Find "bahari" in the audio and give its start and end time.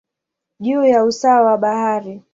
1.57-2.21